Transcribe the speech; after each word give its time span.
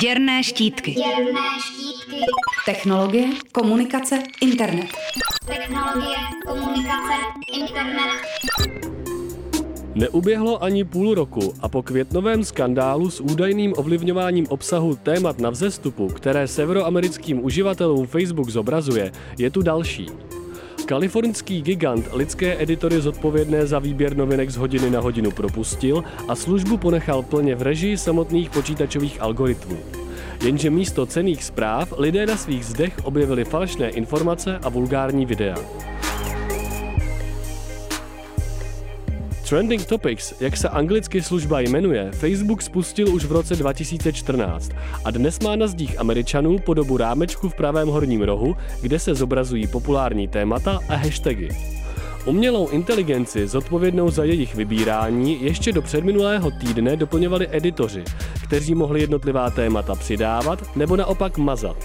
Děrné 0.00 0.42
štítky. 0.42 0.92
Děrné 0.92 1.40
štítky. 1.60 2.20
Technologie, 2.66 3.28
komunikace, 3.52 4.22
internet. 4.40 4.86
Technologie, 5.46 6.16
komunikace, 6.46 7.14
internet. 7.52 8.22
Neuběhlo 9.94 10.62
ani 10.62 10.84
půl 10.84 11.14
roku 11.14 11.54
a 11.60 11.68
po 11.68 11.82
květnovém 11.82 12.44
skandálu 12.44 13.10
s 13.10 13.20
údajným 13.20 13.74
ovlivňováním 13.76 14.46
obsahu 14.48 14.96
témat 14.96 15.38
na 15.38 15.50
vzestupu, 15.50 16.08
které 16.08 16.48
severoamerickým 16.48 17.44
uživatelům 17.44 18.06
Facebook 18.06 18.48
zobrazuje, 18.48 19.12
je 19.38 19.50
tu 19.50 19.62
další. 19.62 20.06
Kalifornský 20.86 21.62
gigant 21.62 22.08
lidské 22.12 22.62
editory 22.62 23.00
zodpovědné 23.00 23.66
za 23.66 23.78
výběr 23.78 24.16
novinek 24.16 24.50
z 24.50 24.56
hodiny 24.56 24.90
na 24.90 25.00
hodinu 25.00 25.30
propustil 25.30 26.04
a 26.28 26.34
službu 26.34 26.76
ponechal 26.76 27.22
plně 27.22 27.54
v 27.54 27.62
režii 27.62 27.98
samotných 27.98 28.50
počítačových 28.50 29.20
algoritmů. 29.20 29.78
Jenže 30.44 30.70
místo 30.70 31.06
cených 31.06 31.44
zpráv 31.44 31.92
lidé 31.98 32.26
na 32.26 32.36
svých 32.36 32.64
zdech 32.64 32.98
objevili 33.04 33.44
falešné 33.44 33.88
informace 33.90 34.58
a 34.62 34.68
vulgární 34.68 35.26
videa. 35.26 35.56
Trending 39.52 39.84
Topics, 39.84 40.34
jak 40.40 40.56
se 40.56 40.68
anglicky 40.68 41.22
služba 41.22 41.60
jmenuje, 41.60 42.10
Facebook 42.12 42.62
spustil 42.62 43.14
už 43.14 43.24
v 43.24 43.32
roce 43.32 43.56
2014 43.56 44.70
a 45.04 45.10
dnes 45.10 45.40
má 45.40 45.56
na 45.56 45.66
zdích 45.66 46.00
Američanů 46.00 46.58
podobu 46.58 46.96
rámečku 46.96 47.48
v 47.48 47.54
pravém 47.54 47.88
horním 47.88 48.22
rohu, 48.22 48.56
kde 48.82 48.98
se 48.98 49.14
zobrazují 49.14 49.66
populární 49.66 50.28
témata 50.28 50.80
a 50.88 50.94
hashtagy. 50.94 51.48
Umělou 52.24 52.68
inteligenci 52.68 53.48
zodpovědnou 53.48 54.10
za 54.10 54.24
jejich 54.24 54.54
vybírání 54.54 55.42
ještě 55.42 55.72
do 55.72 55.82
předminulého 55.82 56.50
týdne 56.50 56.96
doplňovali 56.96 57.48
editoři, 57.50 58.04
kteří 58.44 58.74
mohli 58.74 59.00
jednotlivá 59.00 59.50
témata 59.50 59.94
přidávat 59.94 60.76
nebo 60.76 60.96
naopak 60.96 61.38
mazat. 61.38 61.76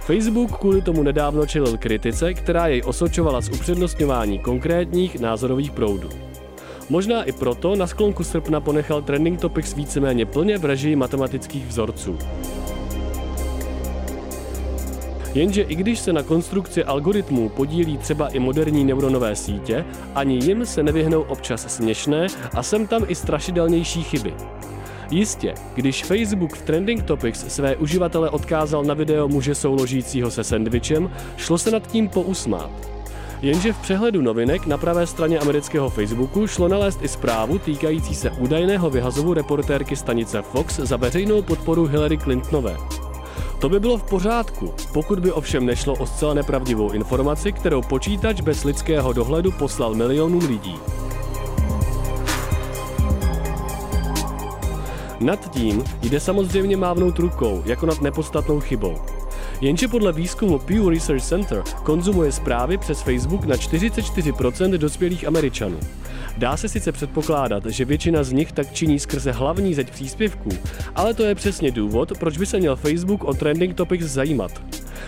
Facebook 0.00 0.58
kvůli 0.58 0.82
tomu 0.82 1.02
nedávno 1.02 1.46
čelil 1.46 1.78
kritice, 1.78 2.34
která 2.34 2.66
jej 2.66 2.82
osočovala 2.84 3.40
z 3.40 3.48
upřednostňování 3.48 4.38
konkrétních 4.38 5.20
názorových 5.20 5.70
proudů. 5.70 6.31
Možná 6.88 7.24
i 7.24 7.32
proto 7.32 7.76
na 7.76 7.86
sklonku 7.86 8.24
srpna 8.24 8.60
ponechal 8.60 9.02
Trending 9.02 9.40
Topics 9.40 9.74
víceméně 9.74 10.26
plně 10.26 10.58
v 10.58 10.64
režii 10.64 10.96
matematických 10.96 11.66
vzorců. 11.66 12.18
Jenže 15.34 15.62
i 15.62 15.74
když 15.74 15.98
se 15.98 16.12
na 16.12 16.22
konstrukci 16.22 16.84
algoritmů 16.84 17.48
podílí 17.48 17.98
třeba 17.98 18.28
i 18.28 18.38
moderní 18.38 18.84
neuronové 18.84 19.36
sítě, 19.36 19.84
ani 20.14 20.34
jim 20.44 20.66
se 20.66 20.82
nevyhnou 20.82 21.22
občas 21.22 21.74
směšné 21.76 22.26
a 22.54 22.62
sem 22.62 22.86
tam 22.86 23.04
i 23.08 23.14
strašidelnější 23.14 24.02
chyby. 24.02 24.34
Jistě, 25.10 25.54
když 25.74 26.04
Facebook 26.04 26.56
v 26.56 26.62
Trending 26.62 27.02
Topics 27.02 27.44
své 27.48 27.76
uživatele 27.76 28.30
odkázal 28.30 28.84
na 28.84 28.94
video 28.94 29.28
muže 29.28 29.54
souložícího 29.54 30.30
se 30.30 30.44
sendvičem, 30.44 31.10
šlo 31.36 31.58
se 31.58 31.70
nad 31.70 31.86
tím 31.86 32.08
pousmát. 32.08 32.70
Jenže 33.42 33.72
v 33.72 33.78
přehledu 33.78 34.22
novinek 34.22 34.66
na 34.66 34.78
pravé 34.78 35.06
straně 35.06 35.38
amerického 35.38 35.90
Facebooku 35.90 36.46
šlo 36.46 36.68
nalézt 36.68 37.02
i 37.02 37.08
zprávu 37.08 37.58
týkající 37.58 38.14
se 38.14 38.30
údajného 38.30 38.90
vyhazovu 38.90 39.34
reportérky 39.34 39.96
stanice 39.96 40.42
Fox 40.42 40.76
za 40.76 40.96
veřejnou 40.96 41.42
podporu 41.42 41.86
Hillary 41.86 42.18
Clintonové. 42.18 42.76
To 43.58 43.68
by 43.68 43.80
bylo 43.80 43.98
v 43.98 44.02
pořádku, 44.02 44.74
pokud 44.92 45.18
by 45.18 45.32
ovšem 45.32 45.66
nešlo 45.66 45.94
o 45.94 46.06
zcela 46.06 46.34
nepravdivou 46.34 46.90
informaci, 46.90 47.52
kterou 47.52 47.82
počítač 47.82 48.40
bez 48.40 48.64
lidského 48.64 49.12
dohledu 49.12 49.52
poslal 49.52 49.94
milionům 49.94 50.46
lidí. 50.48 50.76
Nad 55.20 55.50
tím 55.50 55.84
jde 56.02 56.20
samozřejmě 56.20 56.76
mávnout 56.76 57.18
rukou, 57.18 57.62
jako 57.66 57.86
nad 57.86 58.00
nepostatnou 58.00 58.60
chybou. 58.60 58.98
Jenže 59.62 59.88
podle 59.88 60.12
výzkumu 60.12 60.58
Pew 60.58 60.88
Research 60.88 61.22
Center 61.22 61.62
konzumuje 61.82 62.32
zprávy 62.32 62.78
přes 62.78 63.00
Facebook 63.00 63.44
na 63.44 63.56
44% 63.56 64.78
dospělých 64.78 65.26
Američanů. 65.26 65.80
Dá 66.36 66.56
se 66.56 66.68
sice 66.68 66.92
předpokládat, 66.92 67.66
že 67.66 67.84
většina 67.84 68.24
z 68.24 68.32
nich 68.32 68.52
tak 68.52 68.72
činí 68.72 68.98
skrze 68.98 69.32
hlavní 69.32 69.74
zeď 69.74 69.90
příspěvků, 69.90 70.50
ale 70.94 71.14
to 71.14 71.22
je 71.24 71.34
přesně 71.34 71.70
důvod, 71.70 72.18
proč 72.18 72.38
by 72.38 72.46
se 72.46 72.58
měl 72.58 72.76
Facebook 72.76 73.24
o 73.24 73.34
trending 73.34 73.74
topics 73.74 74.04
zajímat. 74.04 74.62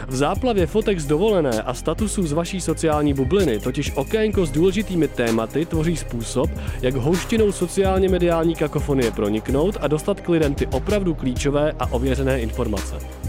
V 0.09 0.17
záplavě 0.17 0.67
fotek 0.67 1.01
z 1.01 1.07
dovolené 1.07 1.63
a 1.63 1.75
statusů 1.75 2.27
z 2.27 2.33
vaší 2.33 2.61
sociální 2.61 3.15
bubliny 3.15 3.59
totiž 3.59 3.93
okénko 3.95 4.47
s 4.47 4.51
důležitými 4.51 5.09
tématy 5.09 5.67
tvoří 5.67 5.97
způsob, 5.97 6.51
jak 6.83 6.95
houštinou 6.95 7.53
sociálně 7.53 8.09
mediální 8.09 8.55
kakofonie 8.55 9.11
proniknout 9.11 9.77
a 9.81 9.89
dostat 9.89 10.21
k 10.21 10.29
lidem 10.29 10.55
ty 10.55 10.67
opravdu 10.67 11.15
klíčové 11.15 11.73
a 11.79 11.87
ověřené 11.93 12.41
informace. 12.41 13.24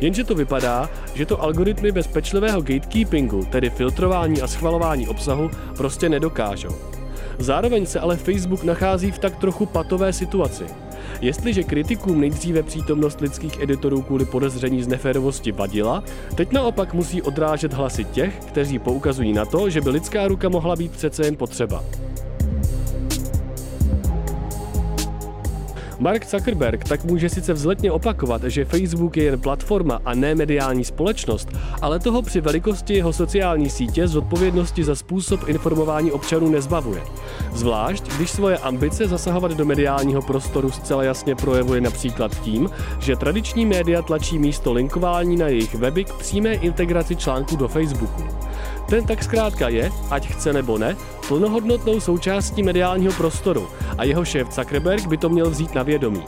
Jenže 0.00 0.24
to 0.24 0.34
vypadá, 0.34 0.90
že 1.14 1.26
to 1.26 1.42
algoritmy 1.42 1.92
bez 1.92 2.06
pečlivého 2.06 2.60
gatekeepingu, 2.60 3.44
tedy 3.44 3.70
filtrování 3.70 4.42
a 4.42 4.46
schvalování 4.46 5.08
obsahu, 5.08 5.50
prostě 5.76 6.08
nedokážou. 6.08 6.74
Zároveň 7.38 7.86
se 7.86 8.00
ale 8.00 8.16
Facebook 8.16 8.64
nachází 8.64 9.10
v 9.10 9.18
tak 9.18 9.36
trochu 9.36 9.66
patové 9.66 10.12
situaci. 10.12 10.64
Jestliže 11.20 11.62
kritikům 11.62 12.20
nejdříve 12.20 12.62
přítomnost 12.62 13.20
lidských 13.20 13.60
editorů 13.60 14.02
kvůli 14.02 14.24
podezření 14.24 14.82
z 14.82 14.88
neférovosti 14.88 15.52
vadila, 15.52 16.04
teď 16.34 16.52
naopak 16.52 16.94
musí 16.94 17.22
odrážet 17.22 17.72
hlasy 17.72 18.04
těch, 18.04 18.38
kteří 18.48 18.78
poukazují 18.78 19.32
na 19.32 19.44
to, 19.44 19.70
že 19.70 19.80
by 19.80 19.90
lidská 19.90 20.28
ruka 20.28 20.48
mohla 20.48 20.76
být 20.76 20.92
přece 20.92 21.24
jen 21.24 21.36
potřeba. 21.36 21.84
Mark 26.00 26.26
Zuckerberg 26.26 26.84
tak 26.84 27.04
může 27.04 27.28
sice 27.28 27.52
vzletně 27.52 27.92
opakovat, 27.92 28.42
že 28.44 28.64
Facebook 28.64 29.16
je 29.16 29.24
jen 29.24 29.40
platforma 29.40 30.00
a 30.04 30.14
ne 30.14 30.34
mediální 30.34 30.84
společnost, 30.84 31.48
ale 31.82 31.98
toho 31.98 32.22
při 32.22 32.40
velikosti 32.40 32.94
jeho 32.94 33.12
sociální 33.12 33.70
sítě 33.70 34.08
z 34.08 34.16
odpovědnosti 34.16 34.84
za 34.84 34.94
způsob 34.94 35.48
informování 35.48 36.12
občanů 36.12 36.50
nezbavuje. 36.50 37.02
Zvlášť, 37.52 38.04
když 38.16 38.30
svoje 38.30 38.58
ambice 38.58 39.08
zasahovat 39.08 39.52
do 39.52 39.64
mediálního 39.64 40.22
prostoru 40.22 40.70
zcela 40.70 41.04
jasně 41.04 41.34
projevuje 41.34 41.80
například 41.80 42.40
tím, 42.40 42.70
že 43.00 43.16
tradiční 43.16 43.66
média 43.66 44.02
tlačí 44.02 44.38
místo 44.38 44.72
linkování 44.72 45.36
na 45.36 45.48
jejich 45.48 45.74
weby 45.74 46.04
k 46.04 46.12
přímé 46.12 46.54
integraci 46.54 47.16
článků 47.16 47.56
do 47.56 47.68
Facebooku. 47.68 48.49
Ten 48.90 49.06
tak 49.06 49.22
zkrátka 49.22 49.68
je, 49.68 49.90
ať 50.10 50.28
chce 50.28 50.52
nebo 50.52 50.78
ne, 50.78 50.96
plnohodnotnou 51.28 52.00
součástí 52.00 52.62
mediálního 52.62 53.12
prostoru 53.12 53.68
a 53.98 54.04
jeho 54.04 54.24
šéf 54.24 54.52
Zuckerberg 54.52 55.06
by 55.06 55.16
to 55.16 55.28
měl 55.28 55.50
vzít 55.50 55.74
na 55.74 55.82
vědomí. 55.82 56.24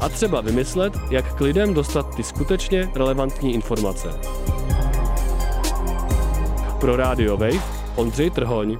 A 0.00 0.08
třeba 0.08 0.40
vymyslet, 0.40 0.92
jak 1.10 1.34
k 1.34 1.40
lidem 1.40 1.74
dostat 1.74 2.14
ty 2.14 2.22
skutečně 2.22 2.90
relevantní 2.94 3.54
informace. 3.54 4.08
Pro 6.80 6.96
Radio 6.96 7.36
Wave 7.36 7.62
Ondřej 7.96 8.30
Trhoň. 8.30 8.78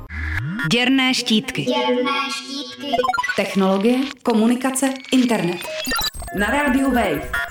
Děrné 0.73 1.15
štítky. 1.15 1.63
Děrné 1.63 2.11
štítky. 2.31 2.87
Technologie, 3.37 3.99
komunikace, 4.23 4.95
internet. 5.13 5.59
Na 6.39 6.47
rádiu 6.47 6.91
Wave. 6.95 7.46